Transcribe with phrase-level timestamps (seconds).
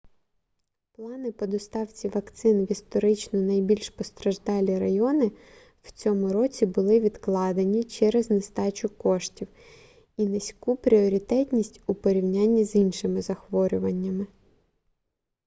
[0.93, 5.31] плани по доставці вакцин в історично найбільш постраждалі райони
[5.83, 9.47] в цьому році були відкладені через нестачу коштів
[10.17, 14.27] і низьку пріоритетність у порівнянні з іншими захворюваннями